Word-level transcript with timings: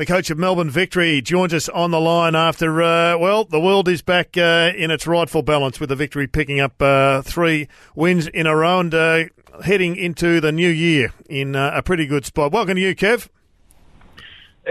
the 0.00 0.06
coach 0.06 0.30
of 0.30 0.38
Melbourne 0.38 0.70
Victory, 0.70 1.20
joins 1.20 1.52
us 1.52 1.68
on 1.68 1.90
the 1.90 2.00
line 2.00 2.34
after, 2.34 2.82
uh, 2.82 3.18
well, 3.18 3.44
the 3.44 3.60
world 3.60 3.86
is 3.86 4.00
back 4.00 4.34
uh, 4.34 4.72
in 4.74 4.90
its 4.90 5.06
rightful 5.06 5.42
balance 5.42 5.78
with 5.78 5.90
the 5.90 5.94
Victory 5.94 6.26
picking 6.26 6.58
up 6.58 6.80
uh, 6.80 7.20
three 7.20 7.68
wins 7.94 8.26
in 8.26 8.46
a 8.46 8.56
row 8.56 8.80
and 8.80 8.94
uh, 8.94 9.24
heading 9.62 9.96
into 9.96 10.40
the 10.40 10.52
new 10.52 10.70
year 10.70 11.12
in 11.28 11.54
uh, 11.54 11.72
a 11.74 11.82
pretty 11.82 12.06
good 12.06 12.24
spot. 12.24 12.50
Welcome 12.50 12.76
to 12.76 12.80
you, 12.80 12.96
Kev. 12.96 13.28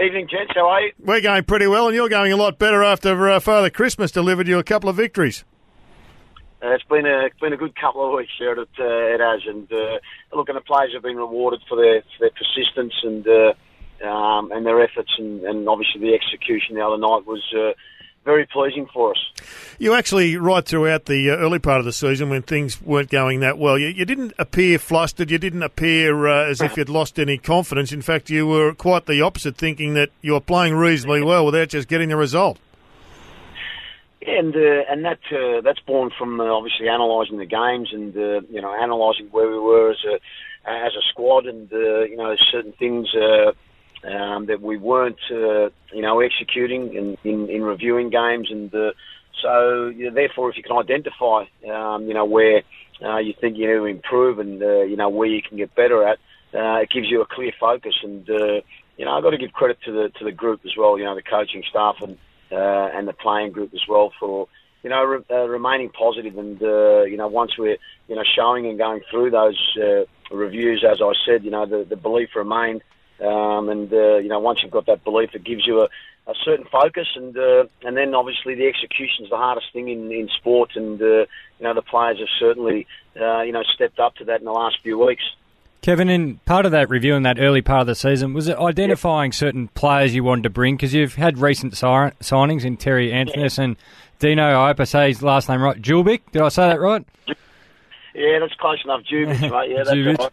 Evening, 0.04 0.26
gents. 0.28 0.50
How 0.52 0.66
are 0.66 0.80
you? 0.80 0.92
We're 0.98 1.20
going 1.20 1.44
pretty 1.44 1.68
well, 1.68 1.86
and 1.86 1.94
you're 1.94 2.08
going 2.08 2.32
a 2.32 2.36
lot 2.36 2.58
better 2.58 2.82
after 2.82 3.28
uh, 3.28 3.38
Father 3.38 3.70
Christmas 3.70 4.10
delivered 4.10 4.48
you 4.48 4.58
a 4.58 4.64
couple 4.64 4.90
of 4.90 4.96
victories. 4.96 5.44
Uh, 6.60 6.70
it's 6.70 6.82
been 6.84 7.06
a 7.06 7.26
it's 7.26 7.38
been 7.38 7.52
a 7.52 7.56
good 7.56 7.76
couple 7.76 8.04
of 8.04 8.12
weeks 8.16 8.32
here. 8.36 8.54
It, 8.54 8.68
uh, 8.80 8.84
it 8.84 9.20
has, 9.20 9.42
and 9.46 9.72
uh, 9.72 9.98
look, 10.34 10.48
and 10.48 10.56
the 10.56 10.60
players 10.62 10.90
have 10.92 11.04
been 11.04 11.16
rewarded 11.16 11.60
for 11.68 11.76
their 11.76 12.02
for 12.02 12.18
their 12.18 12.30
persistence 12.30 12.94
and 13.04 13.28
uh, 13.28 13.52
um, 14.02 14.52
and 14.52 14.64
their 14.64 14.82
efforts, 14.82 15.12
and, 15.18 15.42
and 15.44 15.68
obviously 15.68 16.00
the 16.00 16.14
execution 16.14 16.74
the 16.76 16.86
other 16.86 16.98
night 16.98 17.26
was 17.26 17.42
uh, 17.56 17.72
very 18.24 18.46
pleasing 18.46 18.86
for 18.92 19.12
us. 19.12 19.18
You 19.78 19.94
actually, 19.94 20.36
right 20.36 20.64
throughout 20.64 21.06
the 21.06 21.30
uh, 21.30 21.36
early 21.36 21.58
part 21.58 21.78
of 21.78 21.84
the 21.84 21.92
season 21.92 22.28
when 22.28 22.42
things 22.42 22.80
weren't 22.82 23.10
going 23.10 23.40
that 23.40 23.58
well, 23.58 23.78
you, 23.78 23.88
you 23.88 24.04
didn't 24.04 24.34
appear 24.38 24.78
flustered. 24.78 25.30
You 25.30 25.38
didn't 25.38 25.62
appear 25.62 26.28
uh, 26.28 26.50
as 26.50 26.60
if 26.60 26.76
you'd 26.76 26.88
lost 26.88 27.18
any 27.18 27.38
confidence. 27.38 27.92
In 27.92 28.02
fact, 28.02 28.30
you 28.30 28.46
were 28.46 28.74
quite 28.74 29.06
the 29.06 29.22
opposite, 29.22 29.56
thinking 29.56 29.94
that 29.94 30.10
you 30.20 30.34
were 30.34 30.40
playing 30.40 30.74
reasonably 30.74 31.22
well 31.22 31.46
without 31.46 31.68
just 31.68 31.88
getting 31.88 32.10
the 32.10 32.16
result. 32.16 32.58
And 34.26 34.54
uh, 34.54 34.84
and 34.90 35.04
that 35.06 35.20
uh, 35.32 35.62
that's 35.62 35.80
born 35.80 36.10
from 36.18 36.40
uh, 36.40 36.44
obviously 36.44 36.88
analysing 36.88 37.38
the 37.38 37.46
games 37.46 37.88
and 37.90 38.14
uh, 38.14 38.42
you 38.50 38.60
know 38.60 38.74
analysing 38.78 39.28
where 39.30 39.48
we 39.48 39.58
were 39.58 39.92
as 39.92 40.04
a 40.04 40.14
as 40.70 40.92
a 40.92 41.02
squad 41.10 41.46
and 41.46 41.72
uh, 41.72 42.02
you 42.02 42.16
know 42.18 42.36
certain 42.52 42.72
things 42.72 43.08
uh, 43.14 43.52
um, 44.04 44.46
that 44.46 44.60
we 44.60 44.76
weren't 44.76 45.18
uh, 45.30 45.68
you 45.92 46.02
know 46.02 46.20
executing 46.20 46.94
in, 46.94 47.18
in, 47.24 47.48
in 47.48 47.62
reviewing 47.62 48.10
games 48.10 48.48
and 48.50 48.74
uh, 48.74 48.92
so 49.42 49.88
you 49.88 50.06
know, 50.06 50.14
therefore 50.14 50.50
if 50.50 50.56
you 50.56 50.62
can 50.62 50.76
identify 50.76 51.44
um, 51.70 52.06
you 52.06 52.14
know 52.14 52.24
where 52.24 52.62
uh, 53.02 53.18
you 53.18 53.34
think 53.40 53.56
you 53.56 53.66
need 53.66 53.74
to 53.74 53.84
improve 53.84 54.38
and 54.38 54.62
uh, 54.62 54.82
you 54.82 54.96
know 54.96 55.08
where 55.08 55.28
you 55.28 55.42
can 55.42 55.56
get 55.56 55.74
better 55.74 56.06
at 56.06 56.18
uh, 56.54 56.80
it 56.80 56.90
gives 56.90 57.10
you 57.10 57.20
a 57.20 57.26
clear 57.26 57.52
focus 57.60 57.94
and 58.02 58.28
uh, 58.30 58.60
you 58.96 59.04
know 59.04 59.12
I've 59.12 59.22
got 59.22 59.30
to 59.30 59.38
give 59.38 59.52
credit 59.52 59.78
to 59.84 59.92
the 59.92 60.08
to 60.18 60.24
the 60.24 60.32
group 60.32 60.60
as 60.64 60.72
well 60.76 60.98
you 60.98 61.04
know 61.04 61.14
the 61.14 61.22
coaching 61.22 61.62
staff 61.68 61.96
and 62.00 62.16
uh, 62.52 62.90
and 62.94 63.06
the 63.06 63.12
playing 63.12 63.52
group 63.52 63.72
as 63.74 63.82
well 63.88 64.12
for 64.18 64.48
you 64.82 64.90
know 64.90 65.04
re- 65.04 65.24
uh, 65.30 65.46
remaining 65.46 65.90
positive 65.90 66.36
and 66.38 66.62
uh, 66.62 67.02
you 67.02 67.16
know 67.16 67.28
once 67.28 67.52
we're 67.58 67.76
you 68.08 68.16
know 68.16 68.24
showing 68.36 68.66
and 68.66 68.78
going 68.78 69.00
through 69.10 69.30
those 69.30 69.78
uh, 69.82 70.04
reviews 70.34 70.84
as 70.88 71.00
I 71.02 71.12
said 71.26 71.44
you 71.44 71.50
know 71.50 71.66
the, 71.66 71.84
the 71.88 71.96
belief 71.96 72.30
remained 72.34 72.82
um, 73.20 73.68
and 73.68 73.92
uh, 73.92 74.16
you 74.16 74.28
know 74.28 74.38
once 74.38 74.62
you've 74.62 74.72
got 74.72 74.86
that 74.86 75.04
belief 75.04 75.30
it 75.34 75.44
gives 75.44 75.66
you 75.66 75.82
a, 75.82 75.88
a 76.26 76.34
certain 76.44 76.66
focus 76.70 77.08
and 77.16 77.36
uh, 77.36 77.64
and 77.82 77.96
then 77.96 78.14
obviously 78.14 78.54
the 78.54 78.66
execution 78.66 79.24
is 79.24 79.30
the 79.30 79.36
hardest 79.36 79.66
thing 79.72 79.88
in, 79.88 80.10
in 80.10 80.28
sport 80.28 80.70
and 80.76 81.00
uh, 81.00 81.04
you 81.04 81.26
know 81.60 81.74
the 81.74 81.82
players 81.82 82.18
have 82.18 82.28
certainly 82.38 82.86
uh, 83.20 83.42
you 83.42 83.52
know 83.52 83.62
stepped 83.74 83.98
up 83.98 84.14
to 84.16 84.24
that 84.24 84.40
in 84.40 84.44
the 84.44 84.52
last 84.52 84.78
few 84.82 84.98
weeks. 84.98 85.22
Kevin, 85.82 86.10
in 86.10 86.36
part 86.44 86.66
of 86.66 86.72
that 86.72 86.90
review 86.90 87.14
in 87.14 87.22
that 87.22 87.38
early 87.38 87.62
part 87.62 87.80
of 87.80 87.86
the 87.86 87.94
season, 87.94 88.34
was 88.34 88.48
it 88.48 88.58
identifying 88.58 89.30
yep. 89.30 89.34
certain 89.34 89.68
players 89.68 90.14
you 90.14 90.22
wanted 90.22 90.42
to 90.42 90.50
bring? 90.50 90.76
Because 90.76 90.92
you've 90.92 91.14
had 91.14 91.38
recent 91.38 91.74
si- 91.74 91.86
signings 91.86 92.66
in 92.66 92.76
Terry 92.76 93.10
Antonis 93.10 93.58
and 93.58 93.76
Dino, 94.18 94.60
I 94.60 94.68
hope 94.68 94.80
I 94.80 94.84
say 94.84 95.08
his 95.08 95.22
last 95.22 95.48
name 95.48 95.62
right, 95.62 95.80
Djulbic. 95.80 96.20
Did 96.32 96.42
I 96.42 96.50
say 96.50 96.68
that 96.68 96.80
right? 96.80 97.02
Yeah, 98.14 98.38
that's 98.40 98.52
close 98.54 98.84
enough, 98.84 99.00
Djulbic, 99.10 99.50
right? 99.50 99.70
Yeah, 99.70 99.84
that's 99.84 100.20
right. 100.20 100.32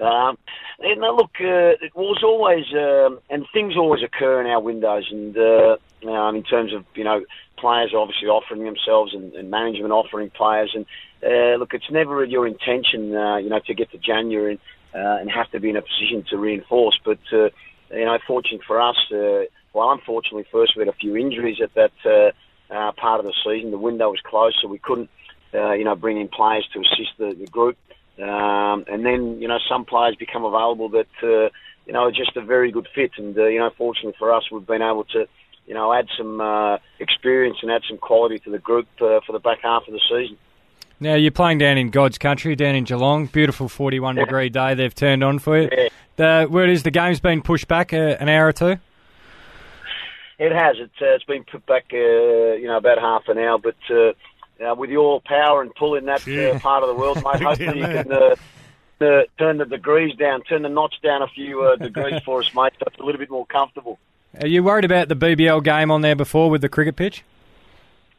Um, 0.00 0.36
and 0.80 1.00
look, 1.00 1.30
uh, 1.40 1.78
it 1.80 1.94
was 1.94 2.22
always, 2.24 2.64
um, 2.72 3.20
and 3.30 3.46
things 3.52 3.76
always 3.76 4.02
occur 4.02 4.40
in 4.40 4.46
our 4.48 4.60
windows, 4.60 5.06
and 5.10 5.36
uh, 5.36 5.76
um, 6.10 6.34
in 6.36 6.42
terms 6.42 6.72
of 6.74 6.84
you 6.94 7.04
know 7.04 7.24
players 7.58 7.92
obviously 7.96 8.28
offering 8.28 8.64
themselves 8.64 9.14
and, 9.14 9.34
and 9.34 9.50
management 9.50 9.92
offering 9.92 10.30
players, 10.30 10.74
and 10.74 10.84
uh, 11.24 11.56
look, 11.58 11.74
it's 11.74 11.90
never 11.90 12.24
your 12.24 12.46
intention, 12.46 13.14
uh, 13.14 13.36
you 13.36 13.48
know, 13.48 13.60
to 13.66 13.74
get 13.74 13.90
to 13.92 13.98
January 13.98 14.58
and, 14.92 15.06
uh, 15.06 15.20
and 15.20 15.30
have 15.30 15.50
to 15.52 15.60
be 15.60 15.70
in 15.70 15.76
a 15.76 15.82
position 15.82 16.24
to 16.28 16.38
reinforce. 16.38 16.98
But 17.04 17.20
uh, 17.32 17.50
you 17.92 18.04
know, 18.04 18.18
fortunate 18.26 18.62
for 18.66 18.80
us, 18.80 18.96
well, 19.10 19.92
unfortunately, 19.92 20.46
first 20.50 20.74
we 20.76 20.80
had 20.80 20.88
a 20.88 20.96
few 20.98 21.16
injuries 21.16 21.58
at 21.62 21.72
that 21.74 22.34
part 22.96 23.20
of 23.20 23.26
the 23.26 23.34
season. 23.44 23.70
The 23.70 23.78
window 23.78 24.10
was 24.10 24.20
closed, 24.24 24.56
so 24.60 24.66
we 24.66 24.78
couldn't, 24.78 25.08
you 25.52 25.84
know, 25.84 25.94
bring 25.94 26.20
in 26.20 26.26
players 26.26 26.68
to 26.72 26.80
assist 26.80 27.16
the, 27.16 27.34
the 27.38 27.46
group. 27.46 27.76
Um, 28.22 28.84
and 28.86 29.04
then, 29.04 29.40
you 29.40 29.48
know, 29.48 29.58
some 29.68 29.84
players 29.84 30.14
become 30.16 30.44
available 30.44 30.88
that, 30.90 31.08
uh, 31.22 31.50
you 31.86 31.92
know, 31.92 32.04
are 32.04 32.12
just 32.12 32.36
a 32.36 32.42
very 32.42 32.70
good 32.70 32.88
fit. 32.94 33.12
And, 33.16 33.36
uh, 33.36 33.46
you 33.46 33.58
know, 33.58 33.70
fortunately 33.76 34.14
for 34.18 34.32
us, 34.32 34.44
we've 34.52 34.66
been 34.66 34.82
able 34.82 35.04
to, 35.12 35.26
you 35.66 35.74
know, 35.74 35.92
add 35.92 36.06
some 36.16 36.40
uh, 36.40 36.78
experience 37.00 37.58
and 37.62 37.70
add 37.70 37.82
some 37.88 37.98
quality 37.98 38.38
to 38.40 38.50
the 38.50 38.58
group 38.58 38.86
uh, 39.00 39.20
for 39.26 39.32
the 39.32 39.40
back 39.40 39.58
half 39.62 39.82
of 39.88 39.92
the 39.92 40.00
season. 40.08 40.38
Now, 41.00 41.14
you're 41.14 41.32
playing 41.32 41.58
down 41.58 41.76
in 41.76 41.90
God's 41.90 42.18
country, 42.18 42.54
down 42.54 42.76
in 42.76 42.84
Geelong. 42.84 43.26
Beautiful 43.26 43.68
41 43.68 44.16
yeah. 44.16 44.24
degree 44.24 44.48
day 44.48 44.74
they've 44.74 44.94
turned 44.94 45.24
on 45.24 45.40
for 45.40 45.60
you. 45.60 45.68
Yeah. 45.70 45.88
The 46.16 46.46
word 46.48 46.70
is 46.70 46.84
the 46.84 46.92
game's 46.92 47.18
been 47.18 47.42
pushed 47.42 47.66
back 47.66 47.92
uh, 47.92 48.16
an 48.20 48.28
hour 48.28 48.46
or 48.46 48.52
two? 48.52 48.76
It 50.38 50.52
has. 50.52 50.76
It's, 50.78 50.94
uh, 51.02 51.14
it's 51.14 51.24
been 51.24 51.44
put 51.44 51.66
back, 51.66 51.86
uh, 51.92 51.96
you 51.96 52.66
know, 52.68 52.76
about 52.76 52.98
half 52.98 53.24
an 53.28 53.38
hour, 53.38 53.58
but 53.58 53.76
uh, 54.60 54.64
uh, 54.64 54.74
with 54.74 54.90
your 54.90 55.20
power 55.22 55.62
and 55.62 55.74
pull 55.74 55.94
in 55.94 56.06
that 56.06 56.26
uh, 56.28 56.58
part 56.58 56.82
of 56.82 56.88
the 56.88 56.94
world, 56.94 57.22
mate. 57.24 57.42
Hopefully 57.42 57.80
you 57.80 57.86
can 57.86 58.12
uh, 58.12 58.36
uh, 59.00 59.22
turn 59.38 59.58
the 59.58 59.64
degrees 59.64 60.14
down, 60.16 60.42
turn 60.42 60.62
the 60.62 60.68
notch 60.68 60.94
down 61.02 61.22
a 61.22 61.28
few 61.28 61.62
uh, 61.62 61.76
degrees 61.76 62.20
for 62.24 62.40
us, 62.40 62.54
mate. 62.54 62.72
So 62.78 62.84
it's 62.86 62.98
a 62.98 63.02
little 63.02 63.18
bit 63.18 63.30
more 63.30 63.46
comfortable. 63.46 63.98
Are 64.40 64.48
you 64.48 64.62
worried 64.62 64.84
about 64.84 65.08
the 65.08 65.16
BBL 65.16 65.62
game 65.62 65.90
on 65.90 66.00
there 66.00 66.16
before 66.16 66.50
with 66.50 66.60
the 66.60 66.68
cricket 66.68 66.96
pitch? 66.96 67.22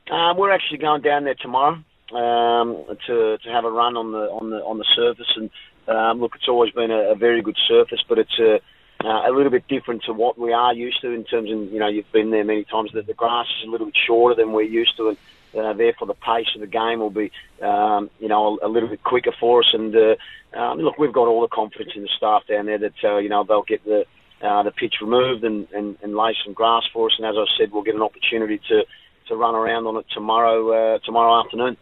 Uh, 0.10 0.34
we're 0.38 0.52
actually 0.52 0.78
going 0.78 1.02
down 1.02 1.24
there 1.24 1.36
tomorrow 1.36 1.78
um, 2.14 2.86
to 3.08 3.38
to 3.38 3.50
have 3.50 3.66
a 3.66 3.72
run 3.72 3.98
on 3.98 4.12
the 4.12 4.30
on 4.30 4.50
the 4.50 4.58
on 4.58 4.78
the 4.78 4.86
surface. 4.96 5.32
And 5.36 5.50
um, 5.88 6.22
look, 6.22 6.36
it's 6.36 6.48
always 6.48 6.72
been 6.72 6.92
a, 6.92 7.12
a 7.12 7.16
very 7.16 7.42
good 7.42 7.58
surface, 7.68 8.04
but 8.08 8.20
it's 8.20 8.40
a 8.40 8.60
uh, 9.04 9.30
a 9.30 9.32
little 9.32 9.52
bit 9.52 9.68
different 9.68 10.04
to 10.04 10.14
what 10.14 10.38
we 10.38 10.54
are 10.54 10.74
used 10.74 11.02
to 11.02 11.12
in 11.12 11.24
terms 11.26 11.52
of 11.52 11.72
you 11.72 11.80
know 11.80 11.88
you've 11.88 12.12
been 12.12 12.32
there 12.32 12.44
many 12.44 12.64
times. 12.64 12.92
That 12.94 13.08
the 13.08 13.14
grass 13.14 13.48
is 13.60 13.68
a 13.68 13.72
little 13.72 13.88
bit 13.88 13.98
shorter 14.08 14.36
than 14.36 14.52
we're 14.54 14.62
used 14.62 14.96
to, 14.98 15.10
and 15.10 15.18
uh, 15.56 15.74
therefore, 15.74 16.08
the 16.08 16.14
pace 16.14 16.48
of 16.56 16.62
the 16.62 16.68
game 16.68 17.00
will 17.00 17.10
be, 17.10 17.32
um, 17.62 18.10
you 18.20 18.28
know, 18.28 18.60
a, 18.62 18.68
a, 18.68 18.70
little 18.70 18.90
bit 18.90 19.04
quicker 19.04 19.32
for 19.40 19.62
us. 19.62 19.70
And 19.74 19.96
uh, 19.96 20.60
um, 20.60 20.80
look, 20.80 20.98
we've 20.98 21.14
got 21.14 21.28
all 21.28 21.42
the 21.42 21.48
confidence 21.48 21.92
in 21.96 22.04
the 22.04 22.10
staff 22.18 22.44
down 22.48 22.66
there 22.66 22.80
that 22.80 22.94
uh, 23.04 23.18
you 23.18 23.30
know 23.30 23.44
they'll 23.44 23.64
get 23.64 23.84
the 23.86 24.06
uh, 24.42 24.64
the 24.64 24.72
pitch 24.72 24.96
removed 25.02 25.44
and, 25.44 25.68
and, 25.72 25.98
and 26.04 26.16
lay 26.16 26.36
some 26.44 26.54
grass 26.54 26.84
for 26.94 27.08
us. 27.08 27.16
And 27.18 27.26
as 27.26 27.36
I 27.38 27.46
said, 27.58 27.72
we'll 27.72 27.84
get 27.84 27.96
an 27.96 28.02
opportunity 28.02 28.60
to 28.70 28.84
to 29.28 29.36
run 29.36 29.56
around 29.56 29.88
on 29.88 29.98
it 29.98 30.06
tomorrow 30.14 30.96
uh, 30.96 31.00
tomorrow 31.00 31.44
afternoon. 31.44 31.78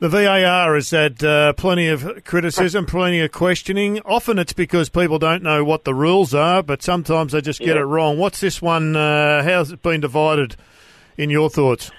The 0.00 0.08
VAR 0.08 0.74
has 0.74 0.90
had 0.90 1.22
uh, 1.24 1.52
plenty 1.54 1.88
of 1.88 2.24
criticism, 2.24 2.84
plenty 2.84 3.20
of 3.20 3.32
questioning. 3.32 4.00
Often 4.00 4.38
it's 4.40 4.52
because 4.52 4.88
people 4.88 5.18
don't 5.18 5.42
know 5.42 5.64
what 5.64 5.84
the 5.84 5.94
rules 5.94 6.34
are, 6.34 6.62
but 6.62 6.82
sometimes 6.82 7.32
they 7.32 7.40
just 7.40 7.60
get 7.60 7.76
yeah. 7.76 7.82
it 7.82 7.84
wrong. 7.84 8.18
What's 8.18 8.40
this 8.40 8.60
one? 8.60 8.96
Uh, 8.96 9.42
how's 9.42 9.70
it 9.70 9.82
been 9.82 10.00
divided 10.00 10.56
in 11.16 11.30
your 11.30 11.48
thoughts? 11.48 11.90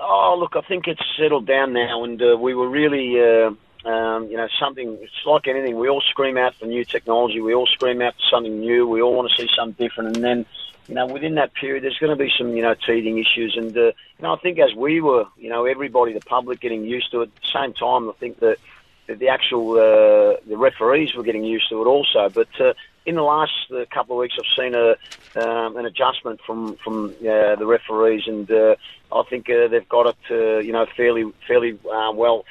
Oh, 0.00 0.36
look, 0.38 0.56
I 0.56 0.66
think 0.66 0.88
it's 0.88 1.02
settled 1.18 1.46
down 1.46 1.72
now, 1.72 2.04
and 2.04 2.20
uh, 2.20 2.36
we 2.36 2.54
were 2.54 2.68
really, 2.68 3.20
uh, 3.20 3.50
um, 3.88 4.28
you 4.28 4.36
know, 4.36 4.48
something. 4.58 4.98
It's 5.00 5.12
like 5.24 5.46
anything. 5.46 5.78
We 5.78 5.88
all 5.88 6.00
scream 6.00 6.36
out 6.36 6.54
for 6.56 6.66
new 6.66 6.84
technology. 6.84 7.40
We 7.40 7.54
all 7.54 7.66
scream 7.66 8.02
out 8.02 8.14
for 8.14 8.22
something 8.30 8.60
new. 8.60 8.86
We 8.88 9.02
all 9.02 9.14
want 9.14 9.30
to 9.30 9.36
see 9.40 9.48
something 9.56 9.86
different, 9.86 10.16
and 10.16 10.24
then, 10.24 10.46
you 10.88 10.94
know, 10.94 11.06
within 11.06 11.36
that 11.36 11.54
period, 11.54 11.84
there's 11.84 11.98
going 11.98 12.16
to 12.16 12.22
be 12.22 12.32
some, 12.36 12.56
you 12.56 12.62
know, 12.62 12.74
teething 12.74 13.18
issues. 13.18 13.56
And 13.56 13.76
uh, 13.76 13.80
you 13.80 14.22
know, 14.22 14.34
I 14.34 14.38
think 14.38 14.58
as 14.58 14.74
we 14.74 15.00
were, 15.00 15.26
you 15.36 15.48
know, 15.48 15.64
everybody, 15.64 16.12
the 16.12 16.20
public, 16.20 16.60
getting 16.60 16.84
used 16.84 17.10
to 17.12 17.22
it. 17.22 17.30
At 17.36 17.42
the 17.42 17.60
same 17.60 17.72
time, 17.74 18.08
I 18.08 18.12
think 18.14 18.40
that 18.40 18.58
the 19.06 19.28
actual 19.28 19.72
uh, 19.72 20.36
the 20.48 20.56
referees 20.56 21.14
were 21.14 21.22
getting 21.22 21.44
used 21.44 21.68
to 21.70 21.82
it 21.82 21.86
also. 21.86 22.28
But 22.28 22.48
uh, 22.60 22.74
in 23.06 23.16
the 23.16 23.22
last 23.22 23.52
uh, 23.70 23.84
couple 23.92 24.16
of 24.16 24.20
weeks, 24.20 24.34
I've 24.38 24.64
seen 24.64 24.74
a 24.74 24.96
um, 25.36 25.76
an 25.76 25.86
adjustment 25.86 26.40
from 26.46 26.76
from 26.82 27.14
uh, 27.20 27.56
the 27.56 27.66
referees, 27.66 28.22
and 28.26 28.50
uh, 28.50 28.76
I 29.12 29.22
think 29.28 29.48
uh, 29.50 29.68
they've 29.68 29.88
got 29.88 30.06
it 30.06 30.64
you 30.64 30.72
know 30.72 30.86
fairly 30.96 31.30
fairly 31.46 31.78
well 31.82 32.44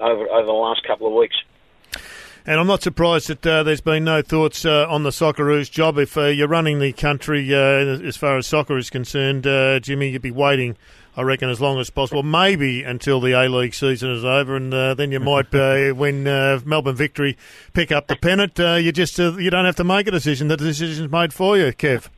over 0.00 0.28
over 0.28 0.46
the 0.46 0.52
last 0.52 0.86
couple 0.86 1.06
of 1.06 1.14
weeks. 1.14 1.36
And 2.48 2.58
I'm 2.58 2.66
not 2.66 2.80
surprised 2.80 3.28
that 3.28 3.46
uh, 3.46 3.62
there's 3.62 3.82
been 3.82 4.04
no 4.04 4.22
thoughts 4.22 4.64
uh, 4.64 4.86
on 4.88 5.02
the 5.02 5.10
Socceroos 5.10 5.70
job. 5.70 5.98
If 5.98 6.16
uh, 6.16 6.28
you're 6.28 6.48
running 6.48 6.78
the 6.78 6.94
country 6.94 7.54
uh, 7.54 7.58
as 7.58 8.16
far 8.16 8.38
as 8.38 8.46
soccer 8.46 8.78
is 8.78 8.88
concerned, 8.88 9.46
uh, 9.46 9.80
Jimmy, 9.80 10.08
you'd 10.08 10.22
be 10.22 10.30
waiting, 10.30 10.74
I 11.14 11.20
reckon, 11.24 11.50
as 11.50 11.60
long 11.60 11.78
as 11.78 11.90
possible. 11.90 12.22
Maybe 12.22 12.82
until 12.84 13.20
the 13.20 13.32
A 13.32 13.50
League 13.50 13.74
season 13.74 14.10
is 14.12 14.24
over, 14.24 14.56
and 14.56 14.72
uh, 14.72 14.94
then 14.94 15.12
you 15.12 15.20
might, 15.20 15.54
uh, 15.54 15.90
when 15.94 16.26
uh, 16.26 16.60
Melbourne 16.64 16.96
Victory 16.96 17.36
pick 17.74 17.92
up 17.92 18.06
the 18.06 18.16
pennant, 18.16 18.58
uh, 18.58 18.76
you 18.76 18.92
just 18.92 19.20
uh, 19.20 19.36
you 19.36 19.50
don't 19.50 19.66
have 19.66 19.76
to 19.76 19.84
make 19.84 20.06
a 20.06 20.10
decision. 20.10 20.48
The 20.48 20.56
decision's 20.56 21.12
made 21.12 21.34
for 21.34 21.58
you, 21.58 21.66
Kev. 21.66 22.08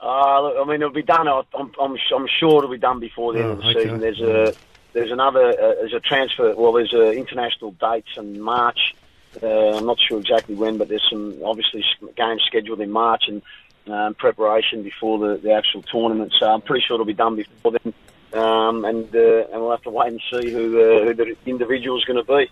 Uh, 0.00 0.42
look, 0.42 0.56
I 0.60 0.64
mean, 0.64 0.82
it'll 0.82 0.90
be 0.90 1.02
done. 1.04 1.28
I'm, 1.28 1.44
I'm, 1.80 1.96
I'm 2.12 2.26
sure 2.40 2.58
it'll 2.58 2.68
be 2.68 2.78
done 2.78 2.98
before 2.98 3.32
the 3.32 3.38
end 3.38 3.48
Oh, 3.48 3.52
of 3.52 3.58
the 3.58 3.64
okay. 3.68 3.82
season. 3.84 4.00
There's 4.00 4.20
a 4.20 4.52
there's 4.92 5.10
another 5.10 5.50
uh, 5.50 5.74
there's 5.80 5.94
a 5.94 6.00
transfer. 6.00 6.54
Well, 6.54 6.72
there's 6.72 6.94
uh, 6.94 7.10
international 7.10 7.72
dates 7.72 8.10
in 8.16 8.40
March. 8.40 8.94
Uh, 9.42 9.76
I'm 9.76 9.86
not 9.86 9.98
sure 9.98 10.18
exactly 10.18 10.54
when, 10.54 10.76
but 10.78 10.88
there's 10.88 11.06
some 11.08 11.40
obviously 11.44 11.84
games 12.16 12.42
scheduled 12.46 12.80
in 12.80 12.90
March 12.90 13.24
and 13.28 13.42
um, 13.86 14.14
preparation 14.14 14.82
before 14.82 15.18
the, 15.18 15.38
the 15.38 15.52
actual 15.52 15.82
tournament. 15.82 16.32
So 16.38 16.46
I'm 16.46 16.60
pretty 16.60 16.84
sure 16.86 16.94
it'll 16.94 17.06
be 17.06 17.14
done 17.14 17.36
before 17.36 17.72
then. 17.72 17.94
Um, 18.34 18.84
and 18.84 19.14
uh, 19.14 19.46
and 19.52 19.60
we'll 19.60 19.70
have 19.70 19.82
to 19.82 19.90
wait 19.90 20.12
and 20.12 20.20
see 20.30 20.50
who 20.50 20.80
uh, 20.80 21.04
who 21.04 21.14
the 21.14 21.36
individual 21.46 21.98
is 21.98 22.04
going 22.04 22.24
to 22.24 22.24
be. 22.24 22.50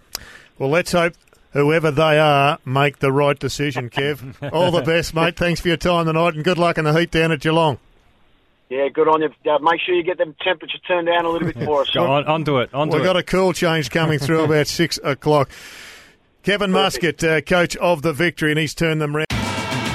Well, 0.59 0.71
let's 0.71 0.93
hope 0.93 1.15
whoever 1.53 1.91
they 1.91 2.19
are 2.19 2.59
make 2.65 2.99
the 2.99 3.13
right 3.13 3.39
decision, 3.39 3.89
Kev. 3.91 4.53
All 4.53 4.71
the 4.71 4.83
best, 4.83 5.15
mate. 5.15 5.37
Thanks 5.37 5.61
for 5.61 5.69
your 5.69 5.77
time 5.77 6.07
tonight, 6.07 6.35
and 6.35 6.45
good 6.45 6.59
luck 6.59 6.79
in 6.79 6.85
the 6.85 6.93
heat 6.93 7.11
down 7.11 7.33
at 7.33 7.41
Geelong. 7.41 7.79
Yeah, 8.71 8.89
good 8.89 9.09
on 9.09 9.21
you. 9.21 9.29
Uh, 9.51 9.59
make 9.59 9.81
sure 9.81 9.97
you 9.97 10.05
get 10.05 10.17
the 10.19 10.33
temperature 10.43 10.79
turned 10.87 11.09
down 11.09 11.25
a 11.25 11.29
little 11.29 11.49
bit 11.53 11.63
for 11.65 11.83
us. 11.83 11.91
Go 11.91 12.07
on, 12.07 12.25
onto 12.27 12.59
it, 12.61 12.73
onto 12.73 12.95
We've 12.95 13.03
it. 13.03 13.05
got 13.05 13.17
a 13.17 13.23
cool 13.25 13.53
change 13.53 13.91
coming 13.91 14.21
through 14.21 14.45
about 14.45 14.67
six 14.69 14.99
o'clock. 15.03 15.51
Kevin 16.45 16.71
Muscat, 16.71 17.23
uh, 17.25 17.41
coach 17.43 17.77
of 17.77 18.03
the 18.03 18.13
Victory, 18.13 18.51
and 18.53 18.59
he's 18.61 18.73
turned 18.73 19.01
them 19.03 19.15
round. 19.15 19.27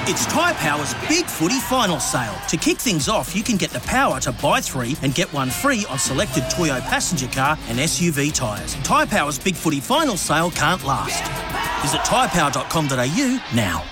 It's 0.08 0.24
Tyre 0.26 0.54
Power's 0.54 0.94
Big 1.08 1.24
Footy 1.24 1.58
Final 1.58 1.98
Sale. 1.98 2.36
To 2.50 2.56
kick 2.56 2.76
things 2.78 3.08
off, 3.08 3.34
you 3.34 3.42
can 3.42 3.56
get 3.56 3.70
the 3.70 3.80
power 3.80 4.20
to 4.20 4.30
buy 4.30 4.60
three 4.60 4.94
and 5.02 5.12
get 5.14 5.32
one 5.32 5.50
free 5.50 5.84
on 5.90 5.98
selected 5.98 6.44
Toyo 6.50 6.78
passenger 6.82 7.26
car 7.28 7.58
and 7.68 7.78
SUV 7.78 8.32
tyres. 8.32 8.74
Tyre 8.84 9.06
Power's 9.06 9.38
Big 9.38 9.56
Footy 9.56 9.80
Final 9.80 10.16
Sale 10.16 10.50
can't 10.52 10.84
last. 10.84 11.24
Visit 11.82 12.00
tyrepower.com.au 12.02 13.56
now. 13.56 13.84